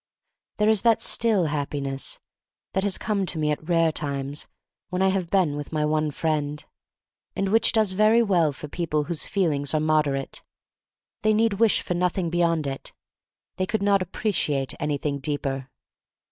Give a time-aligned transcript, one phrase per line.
[0.57, 2.19] There is that still happiness
[2.73, 4.47] that has come to me at rare times
[4.89, 6.65] when I have been with my one friend—
[7.35, 10.41] and which does very well for people whose feel ings are moderate.
[11.21, 12.93] They need wish for nothing beyond it.
[13.57, 15.69] They could not appreciate anything deeper.